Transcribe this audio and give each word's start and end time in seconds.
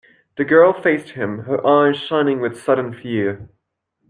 The 0.35 0.45
girl 0.45 0.73
faced 0.73 1.09
him, 1.09 1.43
her 1.43 1.63
eyes 1.63 1.95
shining 1.97 2.41
with 2.41 2.59
sudden 2.59 2.91
fear. 2.91 3.51